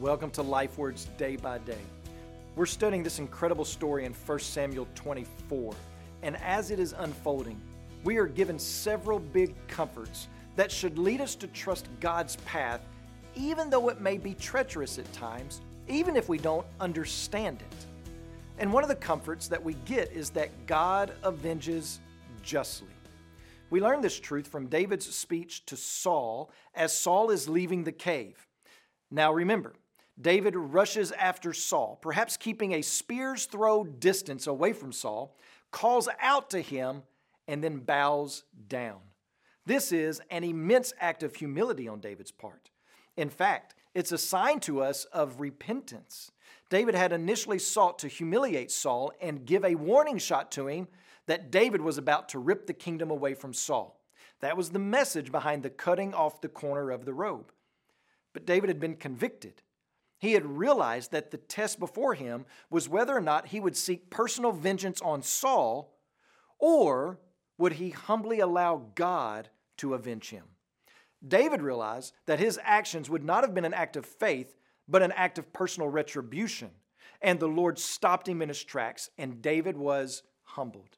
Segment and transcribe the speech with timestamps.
[0.00, 1.78] Welcome to Life Words Day by Day.
[2.56, 5.72] We're studying this incredible story in 1 Samuel 24,
[6.24, 7.60] and as it is unfolding,
[8.02, 10.26] we are given several big comforts
[10.56, 12.80] that should lead us to trust God's path,
[13.36, 17.86] even though it may be treacherous at times, even if we don't understand it.
[18.58, 22.00] And one of the comforts that we get is that God avenges
[22.42, 22.88] justly.
[23.70, 28.44] We learn this truth from David's speech to Saul as Saul is leaving the cave.
[29.12, 29.74] Now remember,
[30.20, 35.36] David rushes after Saul, perhaps keeping a spear's throw distance away from Saul,
[35.70, 37.02] calls out to him,
[37.48, 39.00] and then bows down.
[39.66, 42.70] This is an immense act of humility on David's part.
[43.16, 46.30] In fact, it's a sign to us of repentance.
[46.70, 50.88] David had initially sought to humiliate Saul and give a warning shot to him
[51.26, 54.00] that David was about to rip the kingdom away from Saul.
[54.40, 57.52] That was the message behind the cutting off the corner of the robe.
[58.32, 59.62] But David had been convicted.
[60.24, 64.08] He had realized that the test before him was whether or not he would seek
[64.08, 65.98] personal vengeance on Saul
[66.58, 67.20] or
[67.58, 70.44] would he humbly allow God to avenge him.
[71.28, 74.56] David realized that his actions would not have been an act of faith,
[74.88, 76.70] but an act of personal retribution.
[77.20, 80.96] And the Lord stopped him in his tracks, and David was humbled.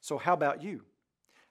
[0.00, 0.82] So, how about you?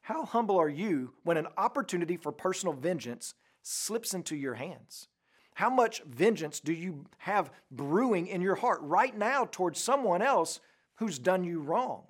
[0.01, 5.07] How humble are you when an opportunity for personal vengeance slips into your hands?
[5.55, 10.59] How much vengeance do you have brewing in your heart right now towards someone else
[10.95, 12.03] who's done you wrong?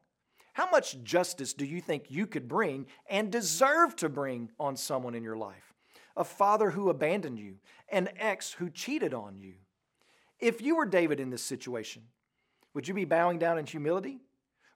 [0.53, 5.15] How much justice do you think you could bring and deserve to bring on someone
[5.15, 5.73] in your life?
[6.15, 7.55] A father who abandoned you,
[7.89, 9.55] an ex who cheated on you.
[10.39, 12.03] If you were David in this situation,
[12.73, 14.19] would you be bowing down in humility?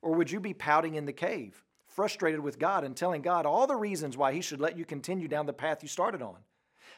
[0.02, 3.68] Or would you be pouting in the cave, frustrated with God and telling God all
[3.68, 6.38] the reasons why He should let you continue down the path you started on?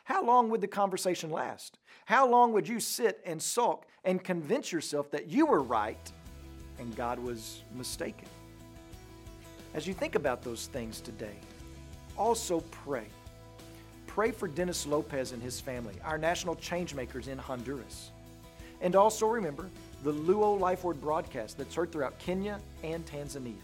[0.04, 1.78] How long would the conversation last?
[2.06, 6.12] How long would you sit and sulk and convince yourself that you were right
[6.80, 8.28] and God was mistaken?
[9.74, 11.36] As you think about those things today,
[12.18, 13.06] also pray.
[14.08, 18.12] Pray for Dennis Lopez and his family, our national changemakers in Honduras.
[18.82, 19.70] And also remember
[20.04, 23.62] the Luo Life Word broadcast that's heard throughout Kenya and Tanzania.